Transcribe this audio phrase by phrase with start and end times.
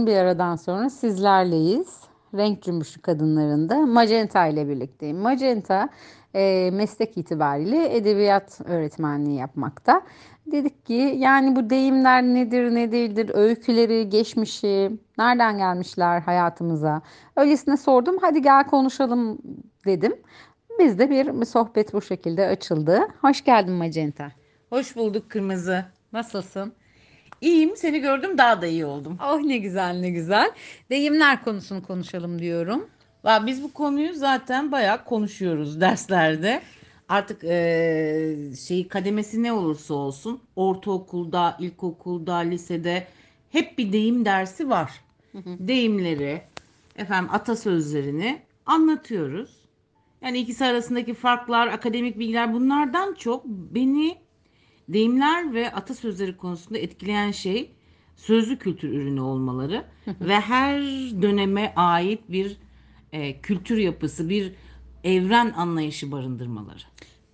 [0.00, 2.00] Uzun bir aradan sonra sizlerleyiz.
[2.34, 5.16] Renk Cümbüşü Kadınlarında Magenta ile birlikteyim.
[5.16, 5.88] Magenta
[6.34, 10.02] e, meslek itibariyle edebiyat öğretmenliği yapmakta.
[10.46, 17.02] Dedik ki yani bu deyimler nedir ne değildir, öyküleri, geçmişi, nereden gelmişler hayatımıza.
[17.36, 19.38] Öylesine sordum hadi gel konuşalım
[19.86, 20.16] dedim.
[20.78, 23.08] Biz de bir, bir sohbet bu şekilde açıldı.
[23.20, 24.32] Hoş geldin Magenta.
[24.70, 25.84] Hoş bulduk Kırmızı.
[26.12, 26.72] Nasılsın?
[27.40, 27.76] İyiyim.
[27.76, 29.18] Seni gördüm daha da iyi oldum.
[29.26, 30.50] Oh ne güzel ne güzel.
[30.90, 32.88] Deyimler konusunu konuşalım diyorum.
[33.24, 36.62] Va biz bu konuyu zaten bayağı konuşuyoruz derslerde.
[37.08, 38.36] Artık eee
[38.66, 43.06] şey kademesi ne olursa olsun ortaokulda, ilkokulda, lisede
[43.52, 44.90] hep bir deyim dersi var.
[45.34, 46.42] Deyimleri,
[46.96, 49.50] efendim atasözlerini anlatıyoruz.
[50.22, 54.16] Yani ikisi arasındaki farklar, akademik bilgiler bunlardan çok beni
[54.92, 57.70] deyimler ve atasözleri konusunda etkileyen şey
[58.16, 59.84] sözlü kültür ürünü olmaları
[60.20, 60.80] ve her
[61.22, 62.56] döneme ait bir
[63.12, 64.52] e, kültür yapısı, bir
[65.04, 66.82] evren anlayışı barındırmaları.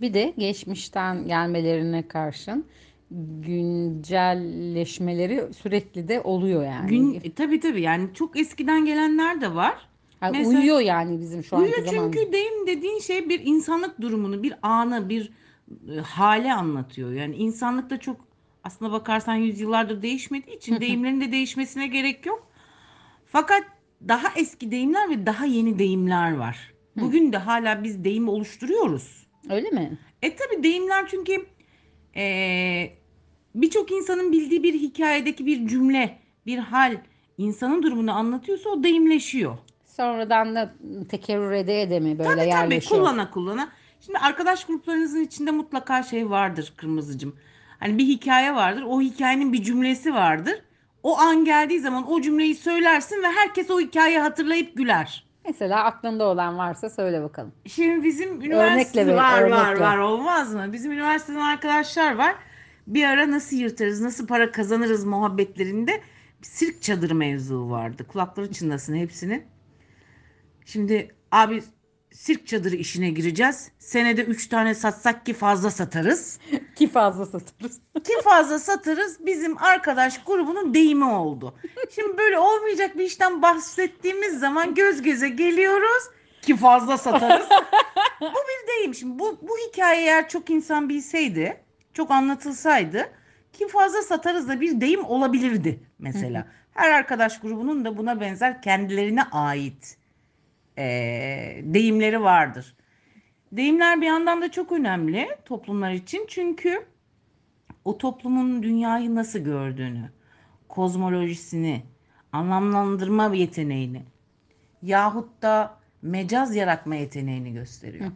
[0.00, 2.64] Bir de geçmişten gelmelerine karşın
[3.11, 6.89] güncelleşmeleri sürekli de oluyor yani.
[6.89, 9.89] Gün e, tabii tabii yani çok eskiden gelenler de var.
[10.20, 12.12] Ha, mesela- uyuyor yani bizim şu anki Uyuyor zamanda.
[12.12, 15.33] çünkü deyim dediğin şey bir insanlık durumunu, bir anı, bir
[15.97, 17.12] e, hale anlatıyor.
[17.12, 18.17] Yani insanlık da çok
[18.64, 22.48] aslına bakarsan yüzyıllardır değişmediği için deyimlerin de değişmesine gerek yok.
[23.27, 23.64] Fakat
[24.08, 26.73] daha eski deyimler ve daha yeni deyimler var.
[26.97, 29.27] Bugün de hala biz deyim oluşturuyoruz.
[29.50, 29.98] Öyle mi?
[30.23, 31.47] E tabi deyimler çünkü
[32.17, 32.91] e,
[33.55, 36.97] birçok insanın bildiği bir hikayedeki bir cümle, bir hal
[37.39, 39.58] insanın durumunu anlatıyorsa o deyimleşiyor.
[39.86, 40.75] Sonradan da
[41.08, 43.01] tekerrür ede ede mi böyle Tabii tabii yerleşiyor?
[43.01, 43.69] kullana kullana.
[44.00, 47.36] Şimdi arkadaş gruplarınızın içinde mutlaka şey vardır Kırmızıcığım.
[47.80, 48.83] Hani bir hikaye vardır.
[48.86, 50.62] O hikayenin bir cümlesi vardır.
[51.02, 55.27] O an geldiği zaman o cümleyi söylersin ve herkes o hikayeyi hatırlayıp güler.
[55.44, 57.52] Mesela aklında olan varsa söyle bakalım.
[57.67, 59.84] Şimdi bizim üniversitede ver, var var örnekle.
[59.84, 60.73] var olmaz mı?
[60.73, 62.34] Bizim üniversiteden arkadaşlar var.
[62.86, 66.01] Bir ara nasıl yırtarız, nasıl para kazanırız muhabbetlerinde
[66.42, 68.07] bir sirk çadırı mevzu vardı.
[68.08, 69.45] Kulakları çınlasın hepsinin.
[70.64, 71.63] Şimdi abi
[72.12, 73.70] sirk çadırı işine gireceğiz.
[73.78, 76.39] Senede 3 tane satsak ki fazla satarız.
[76.77, 77.80] Ki fazla satarız.
[78.05, 81.55] Ki fazla satarız bizim arkadaş grubunun deyimi oldu.
[81.95, 86.02] Şimdi böyle olmayacak bir işten bahsettiğimiz zaman göz göze geliyoruz
[86.42, 87.46] ki fazla satarız.
[88.20, 88.95] bu bir deyim.
[88.95, 91.61] Şimdi bu, bu hikaye eğer çok insan bilseydi,
[91.95, 93.11] çok anlatılsaydı
[93.52, 96.46] ki fazla satarız da bir deyim olabilirdi mesela.
[96.74, 99.96] Her arkadaş grubunun da buna benzer kendilerine ait
[100.79, 102.77] eee, deyimleri vardır.
[103.53, 106.87] Deyimler bir yandan da çok önemli toplumlar için çünkü
[107.85, 110.11] o toplumun dünyayı nasıl gördüğünü,
[110.69, 111.83] kozmolojisini,
[112.33, 114.03] anlamlandırma yeteneğini
[114.83, 118.11] yahut da mecaz yaratma yeteneğini gösteriyor.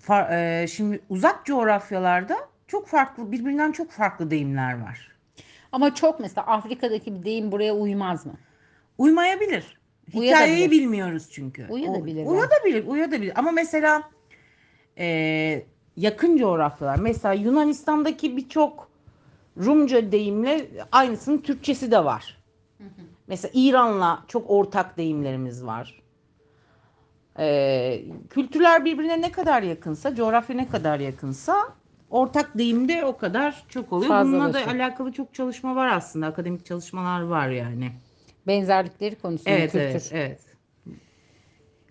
[0.00, 2.36] Fa- e, şimdi uzak coğrafyalarda
[2.66, 5.12] çok farklı, birbirinden çok farklı deyimler var.
[5.72, 8.34] Ama çok mesela Afrika'daki bir deyim buraya uymaz mı?
[8.98, 9.75] Uymayabilir.
[10.14, 11.66] Hikayeyi bilmiyoruz çünkü.
[11.68, 13.32] Uyabilir O- Uyabilir, uyabilir.
[13.36, 14.02] Ama mesela
[14.98, 18.88] e, yakın coğrafyalar, mesela Yunanistan'daki birçok
[19.64, 22.36] Rumca deyimle aynısının Türkçesi de var.
[23.26, 26.02] Mesela İran'la çok ortak deyimlerimiz var.
[27.38, 31.56] E, kültürler birbirine ne kadar yakınsa, coğrafya ne kadar yakınsa
[32.10, 34.10] ortak deyim de o kadar çok oluyor.
[34.10, 34.76] Bununla da Fazlalaşıyor.
[34.76, 36.26] alakalı çok çalışma var aslında.
[36.26, 37.92] Akademik çalışmalar var yani.
[38.46, 39.84] Benzerlikleri konusunda Evet, kültür.
[39.84, 40.40] evet, evet.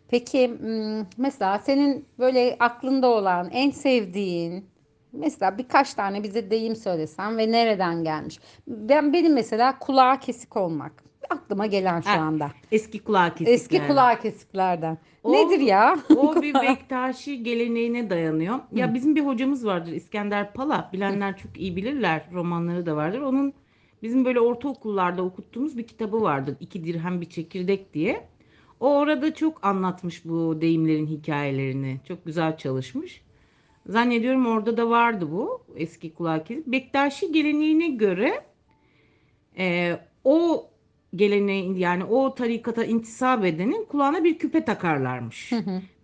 [0.08, 4.66] Peki m, mesela senin böyle aklında olan en sevdiğin
[5.14, 8.40] mesela birkaç tane bize deyim söylesen ve nereden gelmiş?
[8.68, 10.92] Ben benim mesela kulağa kesik olmak
[11.30, 12.52] aklıma gelen şu Ha, anda.
[12.72, 13.54] Eski kulağı kesikler.
[13.54, 14.98] Eski kulağa kesiklerden.
[15.24, 15.98] O- Nedir ya?
[16.18, 18.60] O bir Bektaşi geleneğine dayanıyor.
[18.76, 20.90] Ya bizim bir hocamız vardır İskender Pala.
[20.94, 22.26] Bilenler çok iyi bilirler.
[22.34, 23.22] Romanları da vardır.
[23.22, 23.54] Onun
[24.04, 26.56] bizim böyle ortaokullarda okuttuğumuz bir kitabı vardır.
[26.60, 28.28] İki dirhem bir çekirdek diye.
[28.80, 32.00] O orada çok anlatmış bu deyimlerin hikayelerini.
[32.08, 33.22] Çok güzel çalışmış.
[33.86, 36.68] Zannediyorum orada da vardı bu eski kulağı kesik.
[36.68, 38.46] Bektaşi geleneğine göre
[39.58, 40.68] e, o
[41.16, 45.52] geleneğin yani o tarikata intisap edenin kulağına bir küpe takarlarmış.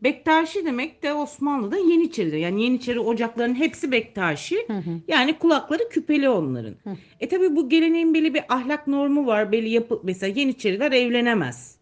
[0.03, 2.37] Bektaşi demek de Osmanlı'da Yeniçeri'de.
[2.37, 4.67] Yani Yeniçeri ocaklarının hepsi Bektaşi.
[5.07, 6.75] Yani kulakları küpeli onların.
[7.19, 9.51] E tabi bu geleneğin belli bir ahlak normu var.
[9.51, 11.75] Belli yapı mesela Yeniçeriler evlenemez.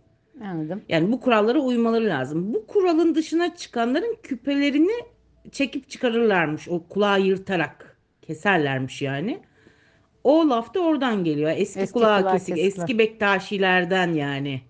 [0.43, 0.81] Anladım.
[0.89, 2.53] Yani bu kurallara uymaları lazım.
[2.53, 4.91] Bu kuralın dışına çıkanların küpelerini
[5.51, 6.69] çekip çıkarırlarmış.
[6.69, 9.39] O kulağı yırtarak keserlermiş yani.
[10.23, 11.51] O laf da oradan geliyor.
[11.55, 12.83] Eski, Eski kulağı kulağı kesik, kesikler.
[12.83, 14.61] eski Bektaşilerden yani.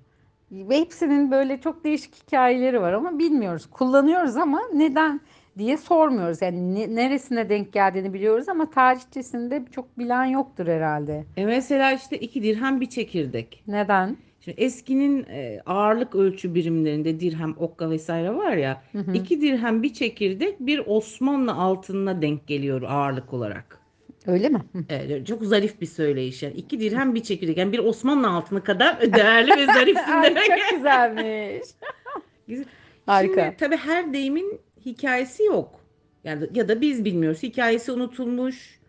[0.52, 3.66] Ve hepsinin böyle çok değişik hikayeleri var ama bilmiyoruz.
[3.66, 5.22] Kullanıyoruz ama neden
[5.58, 6.42] diye sormuyoruz.
[6.42, 11.26] Yani ne- neresine denk geldiğini biliyoruz ama tarihçesinde çok bilen yoktur herhalde.
[11.38, 13.64] E mesela işte iki dirhem bir çekirdek.
[13.68, 14.18] Neden?
[14.42, 18.82] Şimdi eskinin e, ağırlık ölçü birimlerinde dirhem, okka vesaire var ya.
[18.92, 19.14] Hı hı.
[19.14, 23.79] iki dirhem bir çekirdek bir Osmanlı altınına denk geliyor ağırlık olarak.
[24.28, 24.64] Öyle mi?
[24.74, 24.84] Hı.
[24.90, 26.54] Evet, çok zarif bir söyleyiş yani.
[26.54, 27.58] İki dirhem bir çekirdek.
[27.58, 30.46] Yani bir Osmanlı altını kadar değerli ve zarifsin demek.
[30.48, 31.68] çok güzelmiş.
[32.48, 32.66] Güzel.
[33.06, 33.44] Harika.
[33.46, 35.82] Şimdi tabii her deyimin hikayesi yok.
[36.24, 37.44] Yani ya da biz bilmiyoruz.
[37.44, 38.80] Hikayesi unutulmuş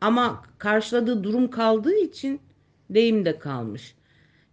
[0.00, 2.40] ama karşıladığı durum kaldığı için
[2.90, 3.94] deyim de kalmış.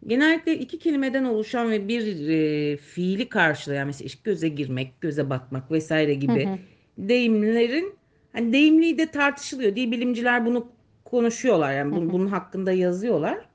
[0.08, 5.72] Genellikle iki kelimeden oluşan ve bir e, fiili karşılayan mesela işte göze girmek, göze batmak
[5.72, 6.58] vesaire gibi Hı hı.
[6.98, 7.94] deyimlerin
[8.33, 9.75] hani deyimliği de tartışılıyor.
[9.75, 10.68] Dil bilimciler bunu
[11.06, 13.50] konuşuyorlar yani bunun, bunun hakkında yazıyorlar.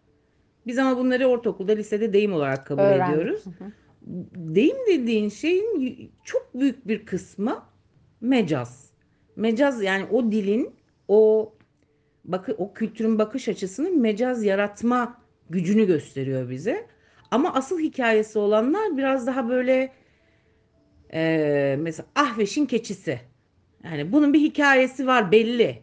[0.66, 3.14] Biz ama bunları ortaokulda, lisede deyim olarak kabul Öğrendik.
[3.14, 3.70] ediyoruz Hı hı.
[4.54, 7.62] deyim dediğin şeyin çok büyük bir kısmı
[8.20, 8.90] mecaz.
[9.36, 10.70] Mecaz yani o dilin
[11.08, 11.52] o
[12.24, 16.86] bakı o kültürün bakış açısının mecaz yaratma gücünü gösteriyor bize.
[17.30, 19.92] Ama asıl hikayesi olanlar biraz daha böyle
[21.12, 23.20] eee, mesela Ahveş'in keçisi.
[23.84, 25.82] Yani bunun bir hikayesi var belli.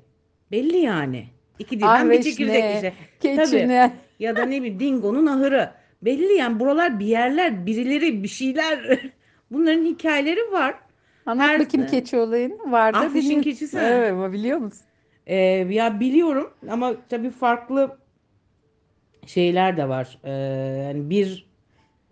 [0.52, 1.26] Belli yani.
[1.60, 2.94] İki dirhem bir çekirdek işte.
[3.20, 3.92] Keçi Tabii.
[4.20, 5.72] Ya da ne bileyim Dingo'nun ahırı.
[6.02, 9.00] Belli yani buralar bir yerler, birileri, bir şeyler.
[9.52, 10.76] Bunların hikayeleri var.
[11.26, 12.72] Anlat Her- bakayım keçi olayını.
[12.72, 13.42] Vardı bilmiyorum.
[13.42, 13.78] keçisi?
[13.78, 14.86] Evet ama biliyor musun?
[15.28, 15.36] Ee,
[15.70, 17.98] ya biliyorum ama tabii farklı
[19.26, 20.20] şeyler de var.
[20.24, 20.32] Ee,
[20.84, 21.48] yani bir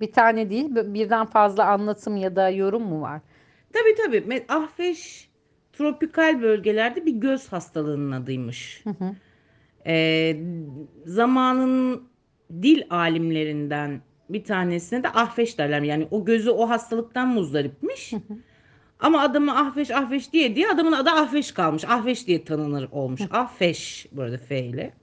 [0.01, 3.21] Bir tane değil birden fazla anlatım ya da yorum mu var?
[3.74, 5.29] tabii tabii Ahveş
[5.74, 8.81] tropikal bölgelerde bir göz hastalığının adıymış.
[8.84, 9.16] Hı hı.
[9.88, 10.38] Ee,
[11.06, 12.04] zamanın
[12.62, 15.81] dil alimlerinden bir tanesine de ahveş derler.
[15.81, 18.14] Yani o gözü o hastalıktan muzdaripmiş.
[19.00, 21.86] Ama adamı ahveş ahveş diye diye adamın adı ahveş kalmış.
[21.86, 23.22] Ahveş diye tanınır olmuş.
[23.31, 24.94] Ahveş bu arada F ile.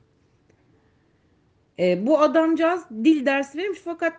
[1.79, 4.13] Ee, bu adamcağız dil dersi vermiş fakat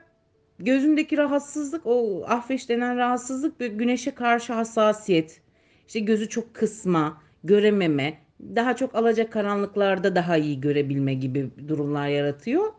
[0.60, 5.41] gözündeki rahatsızlık o ahveş denen rahatsızlık ve güneşe karşı hassasiyet.
[5.92, 12.74] İşte gözü çok kısma, görememe, daha çok alacakaranlıklarda daha iyi görebilme gibi durumlar yaratıyor.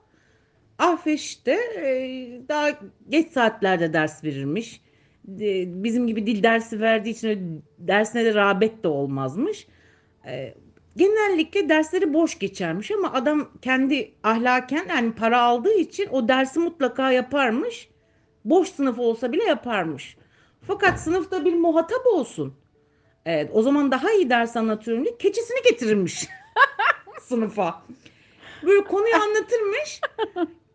[0.78, 2.70] Ahveş de e, daha
[3.08, 4.80] geç saatlerde ders verirmiş.
[5.24, 9.66] De- Bizim gibi dil dersi verdiği için dersine de rağbet de olmazmış.
[10.26, 10.54] E,
[10.96, 17.12] Genellikle dersleri boş geçermiş ama adam kendi ahlaken yani para aldığı için o dersi mutlaka
[17.12, 17.88] yaparmış.
[18.44, 20.16] Boş sınıf olsa bile yaparmış.
[20.62, 22.61] Fakat sınıfta bir muhatap olsun.
[23.26, 26.28] Evet, o zaman daha iyi ders anlatıyorum diye keçisini getirirmiş
[27.22, 27.82] sınıfa.
[28.62, 30.00] Böyle konuyu anlatırmış.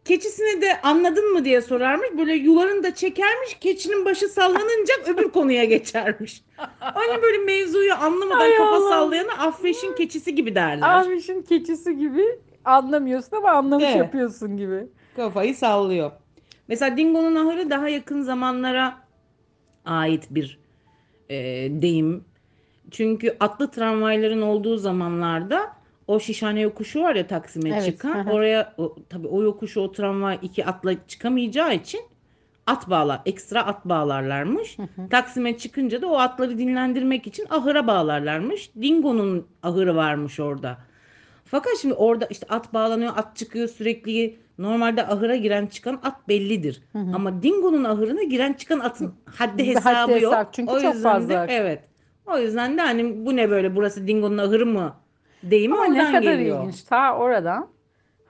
[0.06, 2.10] Keçisine de anladın mı diye sorarmış.
[2.18, 3.58] Böyle yularını da çekermiş.
[3.62, 6.44] Keçinin başı sallanınca öbür konuya geçermiş.
[6.80, 8.90] Hani böyle mevzuyu anlamadan Ay kafa Allah'ım.
[8.90, 10.88] sallayana Affeş'in keçisi gibi derler.
[11.00, 12.24] Ahmiş'in keçisi gibi
[12.66, 13.98] anlamıyorsun ama anlamış Evet.
[13.98, 14.88] yapıyorsun gibi.
[15.16, 16.12] Kafayı sallıyor.
[16.68, 18.98] Mesela Dingo'nun ahırı daha yakın zamanlara
[19.86, 20.60] ait bir
[21.30, 21.36] e,
[21.82, 22.26] deyim.
[22.92, 25.72] Çünkü atlı tramvayların olduğu zamanlarda
[26.08, 28.26] o Şişhane yokuşu var ya Taksim'e Evet, çıkan.
[28.26, 28.34] hı hı.
[28.34, 32.02] Oraya o, tabii o yokuşu o tramvay iki atla çıkamayacağı için
[32.68, 34.78] at bağlar, ekstra at bağlarlarmış.
[35.10, 38.72] Taksim'e çıkınca da o atları dinlendirmek için ahıra bağlarlarmış.
[38.82, 40.78] Dingo'nun ahırı varmış orada.
[41.46, 44.36] Fakat şimdi orada işte at bağlanıyor, at çıkıyor sürekli.
[44.58, 46.82] Normalde ahıra giren çıkan at bellidir.
[46.94, 50.34] Ama Dingo'nun ahırına giren çıkan atın haddi Haddi hesabı yok.
[50.34, 51.48] hesap, çünkü o çok yüzden fazla.
[51.48, 51.84] De, evet.
[52.28, 54.94] O yüzden de hani bu ne böyle burası Dingo'nun ahırı mı
[55.44, 56.62] deyimi Ama ne oradan kadar geliyor.
[56.64, 56.84] ilginç.
[56.84, 57.68] Ta oradan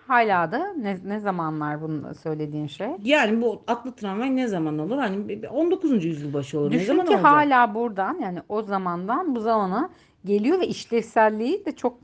[0.08, 2.88] hala da ne, ne zamanlar bunu söylediğin şey.
[3.04, 4.98] Yani bu atlı tramvay ne zaman olur?
[4.98, 6.06] Hani bir- bir 19.
[6.06, 6.70] yüzyıl başı olur.
[6.70, 7.25] ne Düşün zaman ki olacak?
[7.32, 9.89] hala buradan yani o zamandan bu zamana
[10.25, 11.98] geliyor ve işlevselliği de çok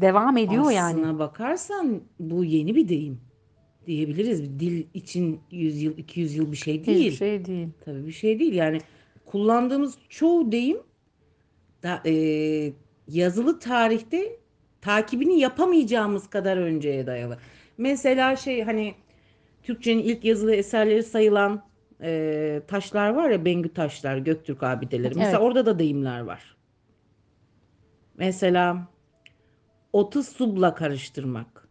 [0.00, 1.00] devam ediyor yani.
[1.00, 3.20] Aslına bakarsan bu yeni bir deyim
[3.86, 4.60] diyebiliriz.
[4.60, 6.98] Dil için 100 yıl 200 yıl bir şey değil.
[7.04, 7.68] Hiçbir şey değil.
[7.84, 8.52] Tabii bir şey değil.
[8.54, 8.78] Yani
[9.26, 10.78] kullandığımız çoğu deyim
[11.82, 12.72] da, e,
[13.08, 14.36] yazılı tarihte
[14.80, 17.38] takibini yapamayacağımız kadar önceye dayalı.
[17.78, 18.94] Mesela şey hani
[19.62, 21.62] Türkçenin ilk yazılı eserleri sayılan
[22.02, 25.14] e, taşlar var ya Bengü taşlar, Göktürk abideleri.
[25.14, 25.40] Mesela Evet.
[25.40, 26.56] orada da deyimler var.
[28.16, 28.88] Mesela
[29.92, 31.68] otu subla karıştırmak.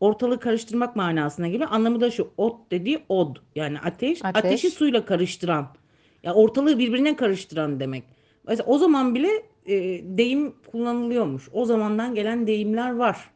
[0.00, 1.68] Ortalığı karıştırmak manasına geliyor.
[1.72, 2.30] Anlamı da şu.
[2.36, 3.36] Ot dediği od.
[3.54, 4.24] Yani ateş.
[4.24, 4.44] Ateş.
[4.44, 5.68] Ateşi suyla karıştıran.
[6.22, 8.04] Ya ortalığı birbirine karıştıran demek.
[8.46, 9.28] Mesela o zaman bile
[9.66, 9.74] e,
[10.18, 11.48] deyim kullanılıyormuş.
[11.52, 13.30] O zamandan gelen deyimler var.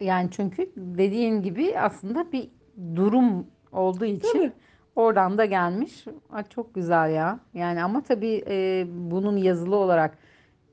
[0.00, 2.50] Yani çünkü dediğin gibi aslında bir
[2.96, 4.52] durum olduğu için Tabii.
[4.96, 6.04] oradan da gelmiş.
[6.30, 7.40] Ay, çok güzel ya.
[7.54, 10.18] Yani ama tabii e, bunun yazılı olarak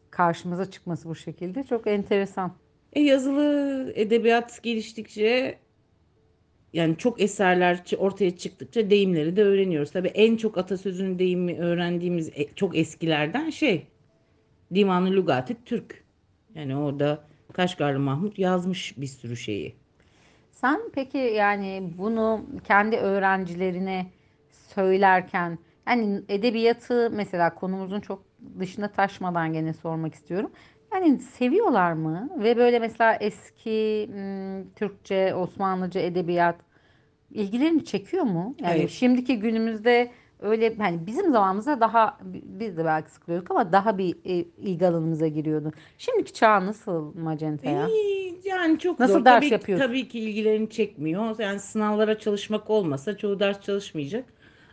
[0.09, 2.51] karşımıza çıkması bu şekilde çok enteresan.
[2.93, 5.57] E, yazılı edebiyat geliştikçe
[6.73, 9.91] yani çok eserler ortaya çıktıkça deyimleri de öğreniyoruz.
[9.91, 13.87] Tabii en çok atasözünün deyimi öğrendiğimiz e- çok eskilerden şey
[14.75, 16.03] Divan-ı Lügat-ı Türk.
[16.55, 19.75] Yani orada Kaşgarlı Mahmut yazmış bir sürü şeyi.
[20.51, 24.05] Sen peki yani bunu kendi öğrencilerine
[24.75, 28.23] söylerken yani edebiyatı mesela konumuzun çok
[28.59, 30.51] dışına taşmadan gene sormak istiyorum.
[30.93, 32.29] Yani seviyorlar mı?
[32.37, 36.55] Ve böyle mesela eski m, Türkçe, Osmanlıca edebiyat
[37.31, 38.55] ilgilerini çekiyor mu?
[38.59, 38.89] Yani Hayır.
[38.89, 44.33] şimdiki günümüzde öyle hani bizim zamanımızda daha biz de belki sıkılıyorduk ama daha bir e,
[44.57, 45.71] ilgi alanımıza giriyordu.
[45.97, 47.87] Şimdiki çağ nasıl Magenta ya?
[47.87, 49.25] İyi, Yani çok Nasıl zor.
[49.25, 49.87] ders Tabii, yapıyorsun?
[49.87, 51.39] tabii ki ilgilerini çekmiyor.
[51.39, 54.25] Yani sınavlara çalışmak olmasa çoğu ders çalışmayacak.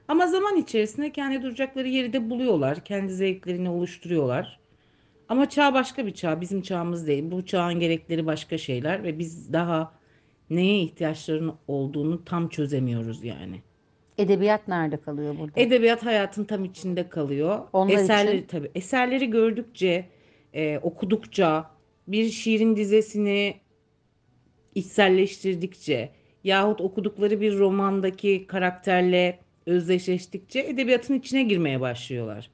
[0.08, 2.84] Ama zaman içerisinde kendi duracakları yeri de buluyorlar.
[2.84, 4.60] Kendi zevklerini oluşturuyorlar.
[5.28, 6.40] Ama çağ başka bir çağ.
[6.40, 7.30] Bizim çağımız değil.
[7.30, 9.92] Bu çağın gerekleri başka şeyler ve biz daha
[10.50, 13.62] neye ihtiyaçlarının olduğunu tam çözemiyoruz yani.
[14.18, 15.60] Edebiyat nerede kalıyor burada?
[15.60, 17.60] Edebiyat hayatın tam içinde kalıyor.
[17.72, 18.46] Onlar eserleri için?
[18.46, 20.08] tabii eserleri gördükçe,
[20.54, 21.70] e, okudukça,
[22.08, 23.54] bir şiirin dizesini
[24.74, 26.10] içselleştirdikçe
[26.44, 32.50] yahut okudukları bir romandaki karakterle özdeşleştikçe edebiyatın içine girmeye başlıyorlar.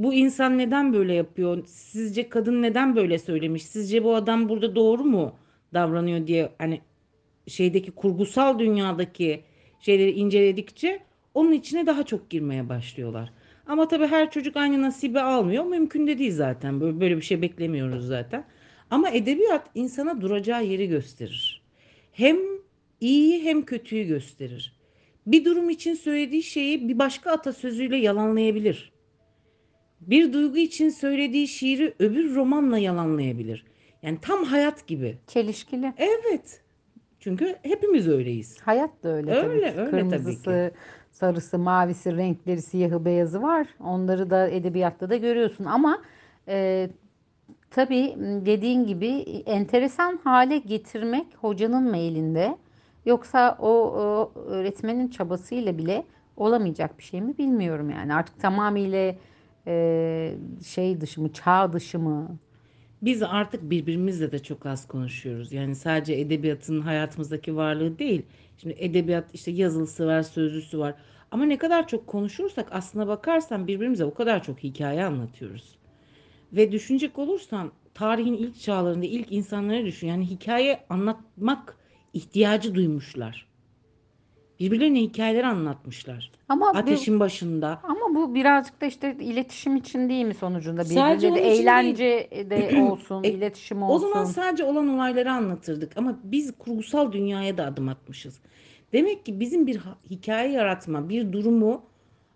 [0.00, 1.64] Bu insan neden böyle yapıyor?
[1.66, 3.66] Sizce kadın neden böyle söylemiş?
[3.66, 5.34] Sizce bu adam burada doğru mu
[5.74, 6.80] davranıyor diye hani
[7.46, 9.44] şeydeki kurgusal dünyadaki
[9.80, 11.00] şeyleri inceledikçe
[11.34, 13.32] onun içine daha çok girmeye başlıyorlar.
[13.66, 15.64] Ama tabii her çocuk aynı nasibi almıyor.
[15.64, 16.80] Mümkün de değil zaten.
[16.80, 18.44] Böyle, böyle bir şey beklemiyoruz zaten.
[18.90, 21.62] Ama edebiyat insana duracağı yeri gösterir.
[22.12, 22.36] Hem
[23.00, 24.72] iyiyi hem kötüyü gösterir.
[25.26, 28.99] Bir durum için söylediği şeyi bir başka atasözüyle yalanlayabilir.
[30.00, 33.64] Bir duygu için söylediği şiiri öbür romanla yalanlayabilir.
[34.02, 35.18] Yani tam hayat gibi.
[35.26, 35.92] Çelişkili.
[35.98, 36.60] Evet.
[37.20, 38.60] Çünkü hepimiz öyleyiz.
[38.60, 39.78] Hayat da öyle tabii Öyle, ki.
[39.80, 40.72] öyle tabii Kırmızısı,
[41.10, 43.66] sarısı, mavisi, renkleri, siyahı, beyazı var.
[43.80, 46.02] Onları da edebiyatta da görüyorsun ama
[46.48, 46.88] e,
[47.70, 48.14] tabii
[48.46, 49.08] dediğin gibi
[49.46, 52.56] enteresan hale getirmek hocanın mı elinde
[53.06, 56.04] yoksa o, o öğretmenin çabasıyla bile
[56.36, 58.14] olamayacak bir şey mi bilmiyorum yani.
[58.14, 59.14] Artık tamamıyla
[59.66, 60.34] e,
[60.66, 62.38] şey dışı mı, çağ dışı mı?
[63.02, 65.52] Biz artık birbirimizle de çok az konuşuyoruz.
[65.52, 68.22] Yani sadece edebiyatın hayatımızdaki varlığı değil.
[68.58, 70.94] Şimdi edebiyat işte yazılısı var, sözlüsü var.
[71.30, 75.78] Ama ne kadar çok konuşursak aslına bakarsan birbirimize o kadar çok hikaye anlatıyoruz.
[76.52, 80.06] Ve düşünecek olursan tarihin ilk çağlarında ilk insanları düşün.
[80.06, 81.76] Yani hikaye anlatmak
[82.12, 83.49] ihtiyacı duymuşlar.
[84.60, 86.30] Birbirlerine hikayeler anlatmışlar.
[86.48, 87.80] Ama bu Ateşin başında.
[87.82, 90.84] Ama bu birazcık da işte iletişim için değil mi sonucunda?
[90.84, 94.32] Sadece için eğlence de olsun, E, iletişim O zaman olsun.
[94.32, 98.40] sadece olan olayları anlatırdık ama biz kurgusal dünyaya da adım atmışız.
[98.92, 101.82] Demek ki bizim bir hikaye yaratma, bir durumu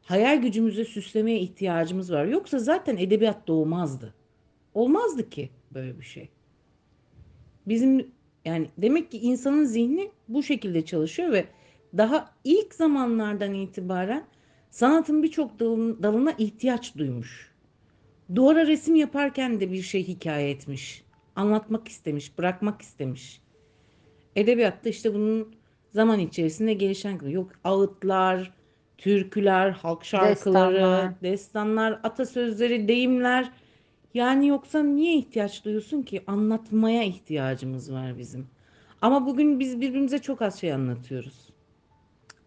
[0.02, 2.24] hayal gücümüzle süslemeye ihtiyacımız var.
[2.24, 4.14] Yoksa zaten edebiyat doğmazdı.
[4.74, 6.28] Olmazdı ki böyle bir şey.
[7.66, 8.06] Bizim
[8.44, 11.44] yani demek ki insanın zihni bu şekilde çalışıyor ve
[11.96, 14.24] daha ilk zamanlardan itibaren
[14.70, 17.54] sanatın birçok dalın- dalına ihtiyaç duymuş.
[18.34, 21.04] Duvara resim yaparken de bir şey hikaye etmiş.
[21.36, 23.40] Anlatmak istemiş, bırakmak istemiş.
[24.36, 25.54] Edebiyatta işte bunun
[25.90, 28.52] zaman içerisinde gelişen yok ağıtlar,
[28.98, 31.20] türküler, halk şarkıları, Destanlar.
[31.22, 33.50] destanlar, atasözleri, deyimler.
[34.14, 36.22] Yani yoksa niye ihtiyaç duyuyorsun ki?
[36.26, 38.46] Anlatmaya ihtiyacımız var bizim.
[39.02, 41.53] Ama bugün biz birbirimize çok az şey anlatıyoruz.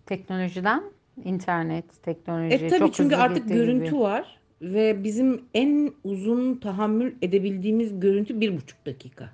[0.08, 0.84] Teknolojiden,
[1.24, 4.00] internet, teknoloji E tabii çok çünkü hızlı artık gittiği görüntü gibi.
[4.00, 9.30] var ve bizim en uzun tahammül edebildiğimiz görüntü bir buçuk dakika.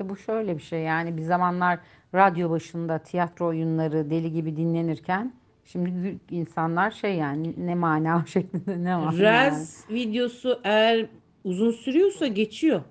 [0.00, 1.78] E bu şöyle bir şey yani bir zamanlar
[2.14, 5.32] radyo başında tiyatro oyunları deli gibi dinlenirken
[5.64, 9.18] şimdi insanlar şey yani ne mana şeklinde ne var yani.
[9.18, 11.06] Reels videosu eğer
[11.44, 12.82] uzun sürüyorsa geçiyor.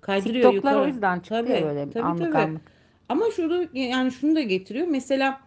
[0.00, 0.88] Kaydırıyor TikTok'lar o yukarı.
[0.88, 2.42] yüzden çıktı ya Tabii, böyle tabii, anlık tabii.
[2.42, 2.62] anlık.
[3.08, 4.86] Ama şurada yani şunu da getiriyor.
[4.86, 5.40] Mesela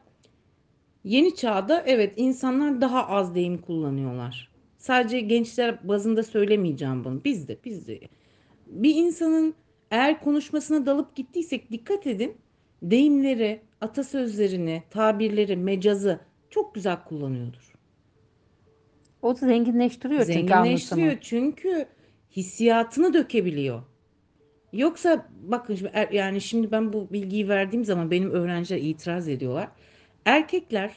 [1.06, 4.52] yeni çağda evet insanlar daha az deyim kullanıyorlar.
[4.78, 7.24] Sadece gençler bazında söylemeyeceğim bunu.
[7.26, 8.00] Biz de biz de.
[8.68, 9.54] Bir insanın
[9.92, 12.38] eğer konuşmasına dalıp gittiysek dikkat edin.
[12.82, 16.20] Deyimleri, atasözlerini, tabirleri, mecazı
[16.50, 17.74] çok güzel kullanıyordur.
[19.22, 21.22] O da zenginleştiriyor çünkü Zenginleştiriyor anlatımı.
[21.22, 21.86] çünkü
[22.36, 23.82] hissiyatını dökebiliyor.
[24.74, 29.68] Yoksa bakın er- yani şimdi ben bu bilgiyi verdiğim zaman benim öğrenciler itiraz ediyorlar.
[30.26, 30.92] Erkekler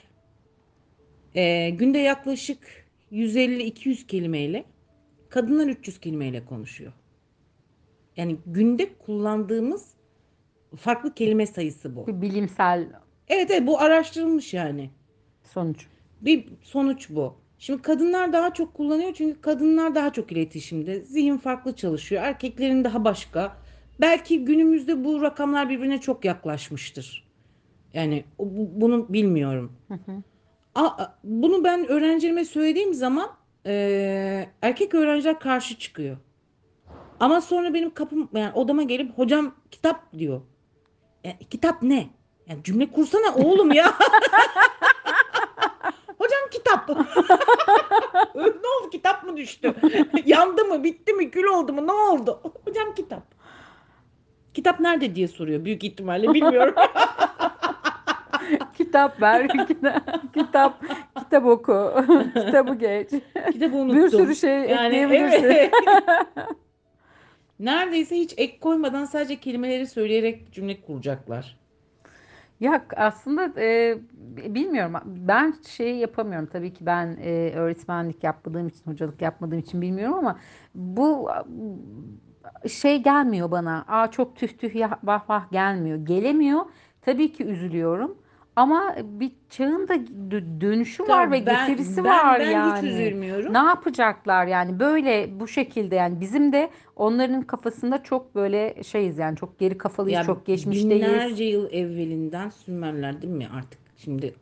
[1.34, 4.64] e, günde yaklaşık 150-200 kelimeyle,
[5.28, 6.92] kadınlar 300 kelimeyle konuşuyor.
[8.16, 9.88] Yani günde kullandığımız
[10.76, 12.06] farklı kelime sayısı bu.
[12.06, 12.88] Bir bilimsel
[13.28, 14.90] Evet evet bu araştırılmış yani.
[15.42, 15.86] sonuç.
[16.20, 17.34] Bir sonuç bu.
[17.58, 21.00] Şimdi kadınlar daha çok kullanıyor çünkü kadınlar daha çok iletişimde.
[21.00, 22.22] Zihin farklı çalışıyor.
[22.22, 23.56] Erkeklerin daha başka.
[24.00, 27.27] Belki günümüzde bu rakamlar birbirine çok yaklaşmıştır.
[27.94, 29.72] Yani bu- bunu bilmiyorum.
[29.88, 30.22] Hı hı.
[30.74, 33.30] A- bunu ben öğrencilerime söylediğim zaman
[33.66, 36.16] eee, erkek öğrenciler karşı çıkıyor.
[37.20, 40.40] Ama sonra benim kapım yani odama gelip hocam kitap diyor.
[41.24, 42.08] E, kitap ne?
[42.46, 43.94] Yani cümle kursana oğlum ya.
[46.18, 46.88] Hocam kitap.
[48.34, 48.42] ne
[48.80, 49.74] oldu kitap mı düştü?
[50.26, 52.40] Yandı mı bitti mi kül oldu mu ne oldu?
[52.64, 53.22] Hocam kitap.
[54.54, 56.74] Kitap nerede diye soruyor büyük ihtimalle bilmiyorum.
[58.88, 59.48] Kitap ver,
[60.34, 60.82] kitap,
[61.18, 61.92] kitap, oku,
[62.34, 63.10] kitabı geç.
[63.52, 64.02] Kitabı unuttum.
[64.04, 65.44] Bir sürü şey Yani ekleyebilirsin.
[65.44, 65.72] evet.
[67.60, 71.58] Neredeyse hiç ek koymadan sadece kelimeleri söyleyerek cümle kuracaklar.
[72.60, 73.98] Ya aslında e,
[74.54, 74.92] bilmiyorum.
[75.04, 76.48] Ben şey yapamıyorum.
[76.52, 80.38] Tabii ki ben e, öğretmenlik yapmadığım için, hocalık yapmadığım için bilmiyorum ama
[80.74, 81.30] bu
[82.68, 83.84] şey gelmiyor bana.
[83.88, 85.98] Aa çok tüh tüh ya vah vah gelmiyor.
[86.06, 86.60] Gelemiyor.
[87.02, 88.18] Tabii ki üzülüyorum.
[88.58, 92.88] Ama bir çağın da dö- dönüşü var ve Ben- getirisi ben- var ben hiç yani.
[92.88, 93.52] üzülmüyorum.
[93.54, 99.36] Ne yapacaklar yani böyle bu şekilde yani bizim de onların kafasında çok böyle şeyiz yani
[99.36, 100.90] çok geri kafalıyız, Ya çok geçmişteyiz.
[101.06, 104.34] binlerce yıl evvelinden Sümerler değil mi artık şimdi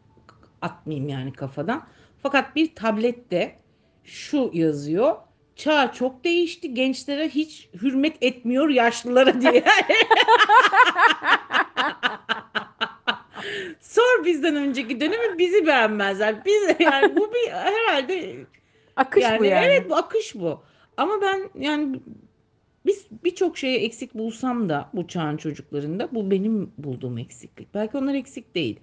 [0.62, 1.82] atmayayım yani kafadan.
[2.22, 3.56] Fakat bir tablette
[4.04, 5.16] şu yazıyor.
[5.56, 6.74] Çağ çok değişti.
[6.74, 9.64] Gençlere hiç hürmet etmiyor yaşlılara diye.
[13.80, 16.44] Sor bizden önceki dönemi bizi beğenmezler.
[16.44, 18.36] Biz yani bu bir herhalde
[18.96, 19.66] Akış bu yani yani.
[19.66, 20.62] evet bu akış bu.
[20.96, 22.00] Ama ben yani
[22.86, 27.74] biz birçok şeye eksik bulsam da bu çağın çocuklarında bu benim bulduğum eksiklik.
[27.74, 28.80] Belki onlar eksik değil.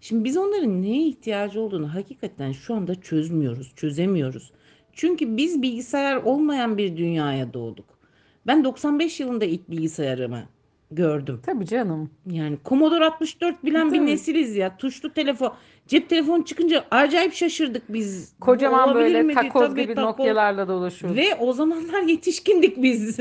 [0.00, 4.52] Şimdi biz onların neye ihtiyacı olduğunu hakikaten şu anda çözmüyoruz, çözemiyoruz.
[4.92, 7.98] Çünkü biz bilgisayar olmayan bir dünyaya doğduk.
[8.46, 10.48] Ben 95 yılında ilk bilgisayarımı
[10.94, 11.40] gördüm.
[11.46, 12.10] Tabii canım.
[12.30, 14.06] Yani Commodore 64 bilen bir Tabii.
[14.06, 14.76] nesiliz ya.
[14.76, 15.54] Tuşlu telefon.
[15.88, 18.32] Cep telefonu çıkınca acayip şaşırdık biz.
[18.40, 19.42] Kocaman olabilir böyle mi diye.
[19.48, 20.18] takoz Tabii, gibi takoz.
[20.18, 21.18] Nokia'larla dolaşıyoruz.
[21.18, 23.16] Ve o zamanlar yetişkindik biz.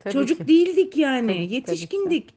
[0.00, 0.48] Tabii Çocuk ki.
[0.48, 1.26] değildik yani.
[1.26, 2.34] Tabii, tabii Yetişkindik.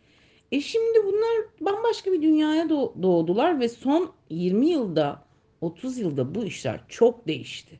[0.52, 5.23] E şimdi bunlar bambaşka bir dünyaya doğ- doğdular ve son 20 yılda,
[5.62, 7.80] 30 yılda bu işler çok değişti.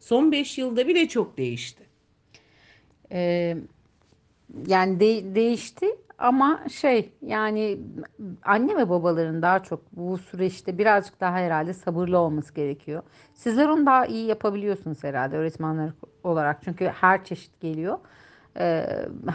[0.00, 1.82] Son 5 yılda bile çok değişti.
[3.12, 3.56] Ee,
[4.66, 5.86] yani de- değişti
[6.18, 7.78] ama şey yani
[8.42, 13.02] anne ve babaların daha çok bu süreçte birazcık daha herhalde sabırlı olması gerekiyor.
[13.34, 15.90] Sizler onu daha iyi yapabiliyorsunuz herhalde öğretmenler
[16.24, 17.98] olarak çünkü her çeşit geliyor.
[18.60, 18.86] Ee,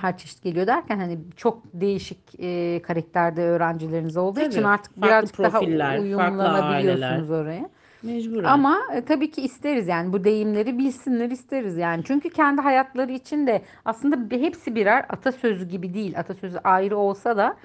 [0.01, 5.07] her çeşit geliyor derken hani çok değişik e, karakterde öğrencileriniz olduğu için Tabii, artık farklı
[5.07, 5.59] birazcık daha
[6.01, 7.69] uyumlanabiliyorsunuz oraya.
[8.03, 8.43] Mecburen.
[8.43, 12.03] Ama e, tabii ki isteriz yani bu deyimleri bilsinler isteriz yani.
[12.03, 16.19] Çünkü kendi hayatları için de aslında bir- hepsi birer atasözü gibi değil.
[16.19, 17.57] Atasözü ayrı olsa da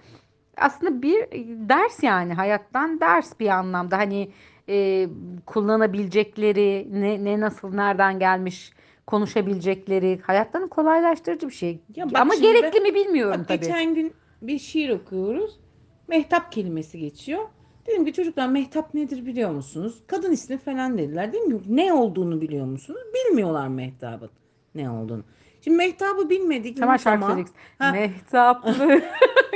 [0.57, 3.99] aslında bir e, ders yani hayattan ders bir anlamda.
[3.99, 4.31] Hani
[4.69, 5.09] e,
[5.47, 8.73] kullanabilecekleri ne, ne nasıl nereden gelmiş
[9.07, 11.79] konuşabilecekleri hayatlarını kolaylaştırıcı bir şey.
[11.97, 13.61] Ya bak Ama şimdi gerekli mi bilmiyorum Bak tabii.
[13.61, 15.61] geçen gün bir şiir okuyoruz.
[16.09, 17.43] Mehtap kelimesi geçiyor.
[17.89, 19.99] Dedim ki çocuklar mehtap nedir biliyor musunuz?
[20.07, 21.33] Kadın ismi falan dediler.
[21.33, 23.01] Dedim ki ne olduğunu biliyor musunuz?
[23.15, 24.31] Bilmiyorlar mehtabın
[24.75, 25.25] ne olduğunu.
[25.61, 27.93] Şimdi mehtabı bilmediğimiz Hemen şarkı zaman söyleyeceksin.
[27.93, 29.03] Mehtaplı.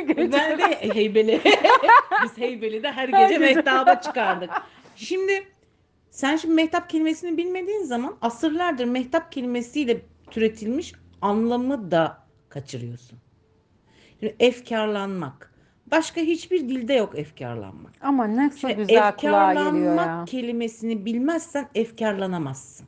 [0.33, 1.41] ben de heybeli.
[2.25, 4.51] Biz heybeli de her gece mehtaba çıkardık.
[4.97, 5.45] Şimdi
[6.11, 12.19] sen şimdi mehtap kelimesini bilmediğin zaman asırlardır mehtap kelimesiyle türetilmiş anlamı da
[12.49, 13.19] kaçırıyorsun.
[14.21, 15.52] Şimdi efkarlanmak.
[15.91, 17.93] Başka hiçbir dilde yok efkarlanmak.
[18.01, 20.25] Ama nasıl Şimdi güzel kulağa geliyor ya.
[20.29, 22.87] kelimesini bilmezsen efkarlanamazsın.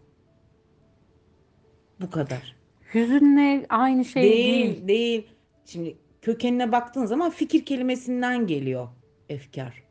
[2.00, 2.56] Bu kadar.
[2.94, 4.88] Hüzünle aynı şey değil, değil.
[4.88, 5.26] değil.
[5.64, 8.88] Şimdi kökenine baktığın zaman fikir kelimesinden geliyor
[9.28, 9.82] efkar.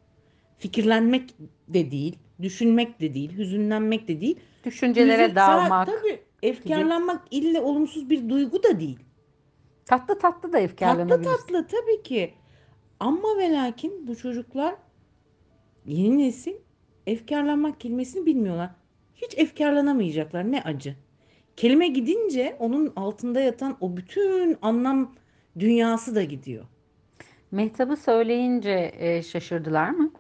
[0.58, 1.30] Fikirlenmek
[1.68, 4.40] de değil, düşünmek de değil, hüzünlenmek de değil.
[4.66, 5.88] Düşüncelere Hüzün- dalmak.
[5.88, 9.00] Tabii efkarlanmak ille olumsuz bir duygu da değil.
[9.86, 11.24] Tatlı tatlı da Tatlı efkarlanabilirsin.
[11.24, 12.34] tatlı tabii ki.
[13.04, 14.76] Ama ve lakin bu çocuklar
[15.86, 16.54] yeni nesil
[17.08, 18.70] efkarlanmak kelimesini bilmiyorlar.
[19.16, 20.52] Hiç efkarlanamayacaklar.
[20.52, 20.96] Ne acı.
[21.58, 25.16] Kelime gidince onun altında yatan o bütün anlam
[25.60, 26.66] dünyası da gidiyor.
[27.52, 30.12] Mehtap'ı söyleyince e, şaşırdılar mı?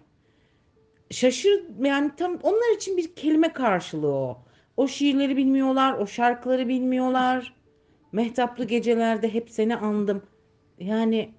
[1.11, 4.37] Şaşır yani tam onlar için bir kelime karşılığı o.
[4.77, 7.55] O şiirleri bilmiyorlar, o şarkıları bilmiyorlar.
[8.11, 10.23] Mehtaplı gecelerde hep seni andım.
[10.79, 11.33] Yani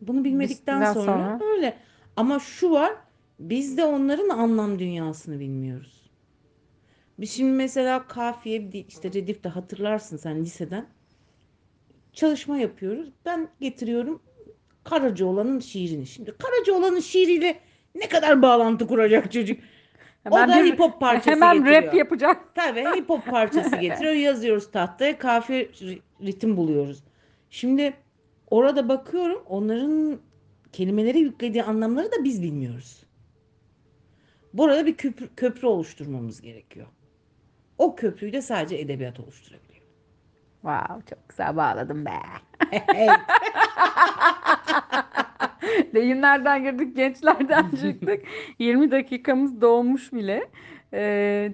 [0.00, 1.40] bunu bilmedikten Bizden sonra, sonra.
[1.52, 1.76] öyle.
[2.16, 2.92] Ama şu var,
[3.38, 6.10] biz de onların anlam dünyasını bilmiyoruz.
[7.18, 10.86] Biz şimdi mesela kafiye işte Redif'te hatırlarsın sen liseden
[12.12, 13.08] çalışma yapıyoruz.
[13.24, 14.22] Ben getiriyorum
[14.84, 16.06] Karacaoğlan'ın şiirini.
[16.06, 17.58] Şimdi Karacaoğlan'ın şiiriyle
[17.94, 19.60] ne kadar bağlantı kuracak çocuk?
[20.30, 21.82] o da hip hop parçası hemen getiriyor.
[21.82, 22.54] rap yapacak.
[22.54, 24.12] Tabii hip hop parçası getiriyor.
[24.14, 25.18] Yazıyoruz tahtaya.
[25.18, 27.04] Kafiye ri- ritim buluyoruz.
[27.50, 27.94] Şimdi
[28.50, 30.20] orada bakıyorum onların
[30.72, 33.04] kelimelere yüklediği anlamları da biz bilmiyoruz.
[34.52, 36.86] Burada bir köprü, köprü oluşturmamız gerekiyor.
[37.78, 39.68] O köprüyü de sadece edebiyat oluşturabiliyor.
[40.62, 42.10] Wow, çok güzel bağladım be.
[45.94, 48.22] Deyimlerden girdik, gençlerden çıktık.
[48.58, 50.50] 20 dakikamız dolmuş bile.
[50.92, 51.52] Ee,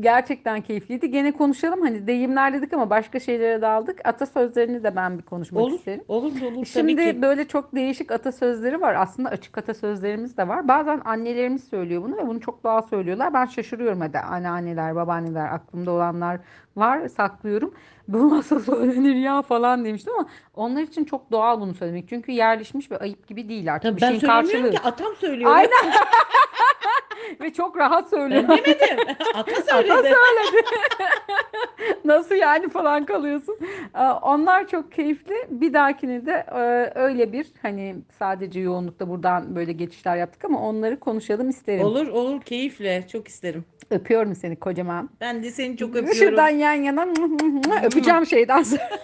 [0.00, 1.10] gerçekten keyifliydi.
[1.10, 1.80] Gene konuşalım.
[1.80, 4.00] Hani deyimler dedik ama başka şeylere daldık.
[4.08, 6.04] Atasözlerini de ben bir konuşmak olur, isterim.
[6.08, 7.22] olur olur tabii Şimdi ki.
[7.22, 8.94] böyle çok değişik atasözleri var.
[8.94, 10.68] Aslında açık atasözlerimiz de var.
[10.68, 13.34] Bazen annelerimiz söylüyor bunu ve bunu çok doğal söylüyorlar.
[13.34, 16.38] Ben şaşırıyorum hadi anneanneler, babaanneler aklımda olanlar
[16.76, 17.74] var saklıyorum.
[18.12, 22.08] Bu nasıl söylenir ya falan demiştim ama onlar için çok doğal bunu söylemek.
[22.08, 23.82] Çünkü yerleşmiş ve ayıp gibi değil artık.
[23.82, 24.70] Tabii bir ben şeyin söylemiyorum karşılığı.
[24.70, 25.50] ki atam söylüyor.
[25.54, 25.70] Aynen.
[27.40, 28.44] ve çok rahat söylüyor.
[28.48, 29.16] Ben demedim.
[29.34, 30.14] Ata söyledi.
[32.04, 33.58] Nasıl yani falan kalıyorsun.
[34.22, 35.34] Onlar çok keyifli.
[35.50, 41.00] Bir dahakine de e, öyle bir hani sadece yoğunlukta buradan böyle geçişler yaptık ama onları
[41.00, 41.84] konuşalım isterim.
[41.84, 43.64] Olur olur keyifle çok isterim.
[43.90, 45.10] Öpüyorum seni kocaman.
[45.20, 46.14] Ben de seni çok öpüyorum.
[46.14, 47.06] Şuradan yan yana
[48.02, 48.90] öpeceğim şeyden sonra.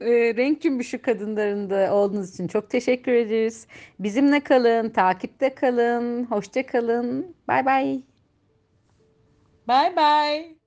[0.00, 3.66] E, Renk cümbüşü kadınlarında olduğunuz için çok teşekkür ederiz.
[4.00, 7.36] Bizimle kalın, takipte kalın, hoşça kalın.
[7.48, 8.02] Bay bay.
[9.68, 10.63] Bye bye.